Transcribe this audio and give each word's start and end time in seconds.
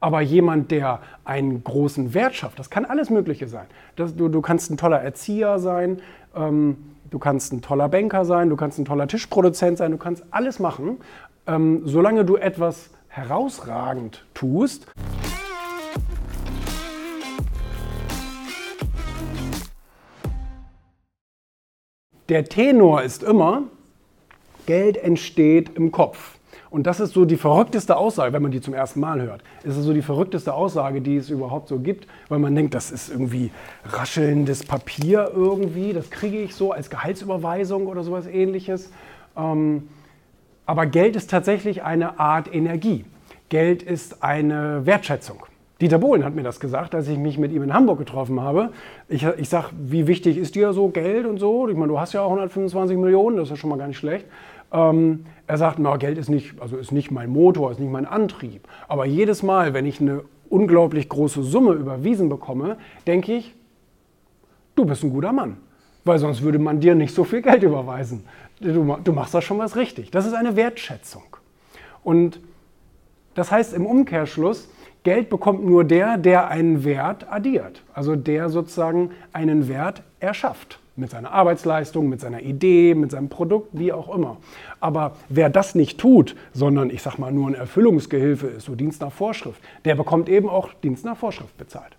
Aber 0.00 0.20
jemand, 0.20 0.70
der 0.70 1.00
einen 1.24 1.64
großen 1.64 2.14
Wert 2.14 2.36
schafft, 2.36 2.58
das 2.58 2.70
kann 2.70 2.84
alles 2.84 3.10
Mögliche 3.10 3.48
sein. 3.48 3.66
Das, 3.96 4.14
du, 4.14 4.28
du 4.28 4.40
kannst 4.40 4.70
ein 4.70 4.76
toller 4.76 5.00
Erzieher 5.00 5.58
sein, 5.58 6.00
ähm, 6.36 6.76
du 7.10 7.18
kannst 7.18 7.52
ein 7.52 7.62
toller 7.62 7.88
Banker 7.88 8.24
sein, 8.24 8.48
du 8.48 8.54
kannst 8.54 8.78
ein 8.78 8.84
toller 8.84 9.08
Tischproduzent 9.08 9.76
sein, 9.78 9.90
du 9.90 9.98
kannst 9.98 10.24
alles 10.30 10.60
machen, 10.60 10.98
ähm, 11.48 11.82
solange 11.84 12.24
du 12.24 12.36
etwas 12.36 12.90
herausragend 13.08 14.24
tust. 14.34 14.86
Der 22.28 22.44
Tenor 22.44 23.02
ist 23.02 23.24
immer, 23.24 23.64
Geld 24.66 24.96
entsteht 24.96 25.74
im 25.76 25.90
Kopf. 25.90 26.37
Und 26.70 26.86
das 26.86 27.00
ist 27.00 27.14
so 27.14 27.24
die 27.24 27.36
verrückteste 27.36 27.96
Aussage, 27.96 28.32
wenn 28.32 28.42
man 28.42 28.50
die 28.50 28.60
zum 28.60 28.74
ersten 28.74 29.00
Mal 29.00 29.22
hört. 29.22 29.42
Es 29.64 29.76
ist 29.76 29.84
so 29.84 29.94
die 29.94 30.02
verrückteste 30.02 30.52
Aussage, 30.52 31.00
die 31.00 31.16
es 31.16 31.30
überhaupt 31.30 31.68
so 31.68 31.78
gibt, 31.78 32.06
weil 32.28 32.38
man 32.38 32.54
denkt, 32.54 32.74
das 32.74 32.90
ist 32.90 33.08
irgendwie 33.08 33.50
raschelndes 33.84 34.64
Papier 34.64 35.30
irgendwie, 35.34 35.92
das 35.92 36.10
kriege 36.10 36.38
ich 36.38 36.54
so 36.54 36.72
als 36.72 36.90
Gehaltsüberweisung 36.90 37.86
oder 37.86 38.02
sowas 38.02 38.26
ähnliches. 38.26 38.90
Ähm, 39.36 39.88
aber 40.66 40.84
Geld 40.84 41.16
ist 41.16 41.30
tatsächlich 41.30 41.82
eine 41.82 42.20
Art 42.20 42.54
Energie. 42.54 43.06
Geld 43.48 43.82
ist 43.82 44.22
eine 44.22 44.84
Wertschätzung. 44.84 45.46
Dieter 45.80 45.98
Bohlen 45.98 46.24
hat 46.24 46.34
mir 46.34 46.42
das 46.42 46.58
gesagt, 46.58 46.94
als 46.94 47.06
ich 47.08 47.16
mich 47.16 47.38
mit 47.38 47.52
ihm 47.52 47.62
in 47.62 47.72
Hamburg 47.72 47.98
getroffen 47.98 48.40
habe. 48.40 48.72
Ich, 49.08 49.24
ich 49.24 49.48
sage, 49.48 49.68
wie 49.78 50.08
wichtig 50.08 50.36
ist 50.36 50.56
dir 50.56 50.72
so 50.72 50.88
Geld 50.88 51.24
und 51.24 51.38
so? 51.38 51.68
Ich 51.68 51.76
meine, 51.76 51.92
du 51.92 52.00
hast 52.00 52.12
ja 52.12 52.20
auch 52.20 52.30
125 52.30 52.98
Millionen, 52.98 53.36
das 53.36 53.44
ist 53.44 53.50
ja 53.50 53.56
schon 53.56 53.70
mal 53.70 53.78
gar 53.78 53.86
nicht 53.86 53.96
schlecht. 53.96 54.26
Ähm, 54.72 55.24
er 55.46 55.56
sagt, 55.56 55.78
na, 55.78 55.96
Geld 55.96 56.18
ist 56.18 56.28
nicht, 56.28 56.60
also 56.60 56.76
ist 56.76 56.92
nicht 56.92 57.10
mein 57.10 57.30
Motor, 57.30 57.70
ist 57.70 57.80
nicht 57.80 57.90
mein 57.90 58.06
Antrieb. 58.06 58.68
Aber 58.86 59.06
jedes 59.06 59.42
Mal, 59.42 59.72
wenn 59.74 59.86
ich 59.86 60.00
eine 60.00 60.22
unglaublich 60.50 61.08
große 61.08 61.42
Summe 61.42 61.72
überwiesen 61.72 62.28
bekomme, 62.28 62.76
denke 63.06 63.34
ich, 63.34 63.54
du 64.74 64.84
bist 64.84 65.02
ein 65.04 65.10
guter 65.10 65.32
Mann. 65.32 65.58
Weil 66.04 66.18
sonst 66.18 66.42
würde 66.42 66.58
man 66.58 66.80
dir 66.80 66.94
nicht 66.94 67.14
so 67.14 67.24
viel 67.24 67.42
Geld 67.42 67.62
überweisen. 67.62 68.24
Du, 68.60 68.96
du 69.02 69.12
machst 69.12 69.34
da 69.34 69.42
schon 69.42 69.58
was 69.58 69.76
richtig. 69.76 70.10
Das 70.10 70.26
ist 70.26 70.34
eine 70.34 70.56
Wertschätzung. 70.56 71.24
Und 72.02 72.40
das 73.34 73.50
heißt 73.50 73.74
im 73.74 73.86
Umkehrschluss, 73.86 74.68
Geld 75.02 75.28
bekommt 75.30 75.64
nur 75.64 75.84
der, 75.84 76.18
der 76.18 76.48
einen 76.48 76.84
Wert 76.84 77.30
addiert. 77.30 77.82
Also 77.94 78.16
der 78.16 78.48
sozusagen 78.48 79.10
einen 79.32 79.68
Wert 79.68 80.02
erschafft 80.20 80.80
mit 80.98 81.10
seiner 81.10 81.32
Arbeitsleistung, 81.32 82.08
mit 82.08 82.20
seiner 82.20 82.42
Idee, 82.42 82.94
mit 82.94 83.10
seinem 83.10 83.28
Produkt, 83.28 83.68
wie 83.72 83.92
auch 83.92 84.14
immer. 84.14 84.38
Aber 84.80 85.12
wer 85.28 85.48
das 85.48 85.74
nicht 85.74 85.98
tut, 85.98 86.36
sondern 86.52 86.90
ich 86.90 87.02
sag 87.02 87.18
mal 87.18 87.32
nur 87.32 87.48
ein 87.48 87.54
Erfüllungsgehilfe 87.54 88.48
ist, 88.48 88.66
so 88.66 88.74
Dienst 88.74 89.00
nach 89.00 89.12
Vorschrift, 89.12 89.60
der 89.84 89.94
bekommt 89.94 90.28
eben 90.28 90.48
auch 90.48 90.74
Dienst 90.74 91.04
nach 91.04 91.16
Vorschrift 91.16 91.56
bezahlt. 91.56 91.96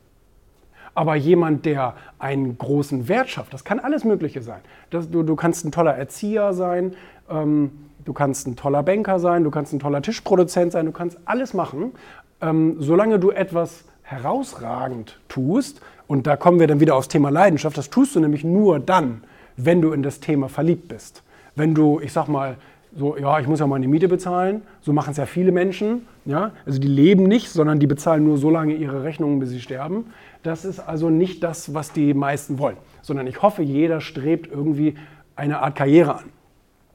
Aber 0.95 1.15
jemand, 1.15 1.65
der 1.65 1.95
einen 2.17 2.57
großen 2.57 3.07
Wert 3.07 3.29
schafft, 3.29 3.53
das 3.53 3.63
kann 3.63 3.79
alles 3.79 4.03
Mögliche 4.03 4.41
sein. 4.41 4.59
Das, 4.89 5.09
du, 5.09 5.23
du, 5.23 5.35
kannst 5.35 5.65
ein 5.65 5.71
toller 5.71 5.95
Erzieher 5.95 6.53
sein, 6.53 6.93
ähm, 7.29 7.71
du 8.05 8.13
kannst 8.13 8.47
ein 8.47 8.55
toller 8.55 8.83
Banker 8.83 9.19
sein, 9.19 9.43
du 9.43 9.51
kannst 9.51 9.71
ein 9.71 9.79
toller 9.79 10.01
Tischproduzent 10.01 10.71
sein, 10.71 10.85
du 10.85 10.91
kannst 10.91 11.17
alles 11.25 11.53
machen, 11.53 11.93
ähm, 12.41 12.77
solange 12.79 13.19
du 13.19 13.31
etwas 13.31 13.85
herausragend 14.01 15.19
tust, 15.29 15.81
und 16.09 16.25
da 16.25 16.35
kommen 16.35 16.59
wir 16.59 16.65
dann 16.65 16.79
wieder 16.79 16.95
aufs 16.95 17.07
Thema 17.07 17.29
Leidenschaft, 17.29 17.77
das 17.77 17.91
tust 17.91 18.15
du 18.15 18.19
nämlich 18.19 18.43
nur 18.43 18.79
dann, 18.79 19.23
wenn 19.57 19.79
du 19.79 19.91
in 19.91 20.01
das 20.01 20.19
Thema 20.19 20.49
verliebt 20.49 20.87
bist. 20.87 21.21
Wenn 21.55 21.75
du, 21.75 21.99
ich 21.99 22.11
sag 22.11 22.27
mal, 22.27 22.57
so, 22.95 23.15
ja, 23.15 23.39
ich 23.39 23.47
muss 23.47 23.59
ja 23.59 23.67
meine 23.67 23.87
Miete 23.87 24.07
bezahlen, 24.07 24.63
so 24.81 24.91
machen 24.91 25.11
es 25.11 25.17
ja 25.17 25.27
viele 25.27 25.51
Menschen, 25.51 26.07
ja, 26.25 26.51
also 26.65 26.79
die 26.79 26.87
leben 26.87 27.23
nicht, 27.23 27.49
sondern 27.49 27.79
die 27.79 27.85
bezahlen 27.85 28.25
nur 28.25 28.37
so 28.37 28.49
lange 28.49 28.73
ihre 28.73 29.03
Rechnungen, 29.03 29.39
bis 29.39 29.49
sie 29.49 29.61
sterben. 29.61 30.07
Das 30.41 30.65
ist 30.65 30.79
also 30.79 31.11
nicht 31.11 31.43
das, 31.43 31.75
was 31.75 31.91
die 31.91 32.15
meisten 32.15 32.57
wollen, 32.57 32.77
sondern 33.03 33.27
ich 33.27 33.43
hoffe, 33.43 33.61
jeder 33.61 34.01
strebt 34.01 34.51
irgendwie 34.51 34.95
eine 35.35 35.59
Art 35.59 35.75
Karriere 35.75 36.15
an. 36.15 36.25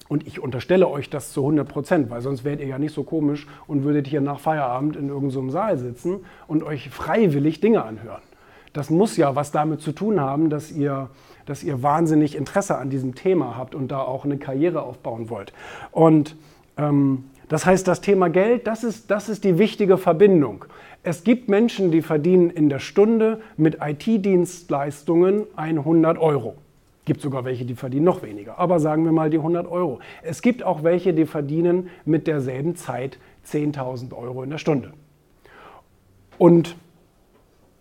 Und 0.08 0.26
ich 0.26 0.42
unterstelle 0.42 0.88
euch 0.88 1.08
das 1.08 1.32
zu 1.32 1.42
100 1.42 1.68
Prozent, 1.68 2.10
weil 2.10 2.20
sonst 2.20 2.42
wärt 2.42 2.60
ihr 2.60 2.66
ja 2.66 2.78
nicht 2.80 2.92
so 2.92 3.04
komisch 3.04 3.46
und 3.68 3.84
würdet 3.84 4.08
hier 4.08 4.20
nach 4.20 4.40
Feierabend 4.40 4.96
in 4.96 5.08
irgendeinem 5.08 5.30
so 5.30 5.50
Saal 5.50 5.78
sitzen 5.78 6.24
und 6.48 6.64
euch 6.64 6.90
freiwillig 6.90 7.60
Dinge 7.60 7.84
anhören. 7.84 8.22
Das 8.74 8.90
muss 8.90 9.16
ja 9.16 9.34
was 9.36 9.52
damit 9.52 9.80
zu 9.80 9.92
tun 9.92 10.20
haben, 10.20 10.50
dass 10.50 10.70
ihr, 10.70 11.08
dass 11.46 11.62
ihr 11.62 11.82
wahnsinnig 11.82 12.36
Interesse 12.36 12.76
an 12.76 12.90
diesem 12.90 13.14
Thema 13.14 13.56
habt 13.56 13.74
und 13.74 13.88
da 13.88 14.00
auch 14.00 14.24
eine 14.24 14.36
Karriere 14.36 14.82
aufbauen 14.82 15.30
wollt. 15.30 15.54
Und 15.92 16.36
ähm, 16.76 17.24
das 17.48 17.64
heißt, 17.64 17.86
das 17.86 18.00
Thema 18.00 18.28
Geld, 18.28 18.66
das 18.66 18.82
ist, 18.82 19.10
das 19.12 19.28
ist 19.28 19.44
die 19.44 19.58
wichtige 19.58 19.96
Verbindung. 19.96 20.64
Es 21.04 21.22
gibt 21.22 21.48
Menschen, 21.48 21.92
die 21.92 22.02
verdienen 22.02 22.50
in 22.50 22.68
der 22.68 22.80
Stunde 22.80 23.40
mit 23.56 23.78
IT-Dienstleistungen 23.80 25.44
100 25.54 26.18
Euro. 26.18 26.56
Gibt 27.04 27.20
sogar 27.20 27.44
welche, 27.44 27.64
die 27.64 27.76
verdienen 27.76 28.06
noch 28.06 28.22
weniger. 28.22 28.58
Aber 28.58 28.80
sagen 28.80 29.04
wir 29.04 29.12
mal 29.12 29.30
die 29.30 29.36
100 29.36 29.70
Euro. 29.70 30.00
Es 30.22 30.42
gibt 30.42 30.64
auch 30.64 30.82
welche, 30.82 31.14
die 31.14 31.26
verdienen 31.26 31.90
mit 32.04 32.26
derselben 32.26 32.74
Zeit 32.74 33.18
10.000 33.46 34.16
Euro 34.16 34.42
in 34.42 34.50
der 34.50 34.58
Stunde. 34.58 34.94
Und 36.38 36.76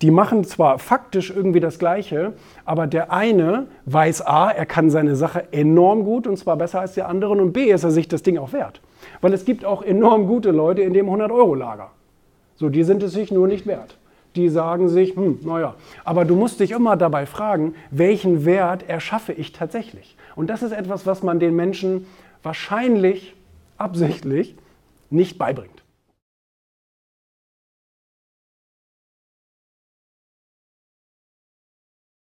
die 0.03 0.12
machen 0.12 0.44
zwar 0.44 0.78
faktisch 0.80 1.31
irgendwie 1.31 1.59
das 1.59 1.80
Gleiche, 1.80 2.34
aber 2.66 2.86
der 2.86 3.12
eine 3.12 3.68
weiß 3.86 4.28
A, 4.28 4.52
er 4.52 4.66
kann 4.66 4.90
seine 4.90 5.16
Sache 5.16 5.46
enorm 5.52 6.03
gut 6.03 6.28
und 6.28 6.38
zwar 6.38 6.58
besser 6.58 6.81
als 6.81 6.94
der 6.94 7.09
andere 7.09 7.31
und 7.31 7.53
B, 7.53 7.72
ist 7.72 7.84
er 7.84 7.91
sich 7.91 8.08
das 8.08 8.22
Ding 8.22 8.38
auch 8.38 8.53
wert. 8.53 8.81
Weil 9.22 9.34
es 9.34 9.46
gibt 9.46 9.66
auch 9.66 9.81
enorm 9.81 10.28
gute 10.28 10.52
Leute 10.52 10.81
in 10.81 10.94
dem 10.94 11.08
100-Euro-Lager. 11.08 11.90
So, 12.56 12.69
die 12.69 12.84
sind 12.84 13.02
es 13.02 13.14
sich 13.14 13.31
nur 13.31 13.47
nicht 13.47 13.66
wert 13.66 13.97
die 14.36 14.50
sagen 14.50 14.90
sich, 14.90 15.16
hm, 15.16 15.40
naja, 15.44 15.75
aber 16.03 16.25
du 16.25 16.35
musst 16.35 16.59
dich 16.59 16.72
immer 16.72 16.97
dabei 16.97 17.25
fragen, 17.25 17.75
welchen 17.91 18.46
Wert 18.46 18.88
erschaffe 18.90 19.34
ich 19.34 19.52
tatsächlich? 19.52 20.16
Und 20.35 20.50
das 20.50 20.64
ist 20.64 20.72
etwas, 20.72 21.06
was 21.06 21.24
man 21.24 21.40
den 21.40 21.56
Menschen 21.56 22.08
wahrscheinlich 22.41 23.35
absichtlich 23.78 24.56
nicht 25.09 25.38
beibringt. 25.38 25.72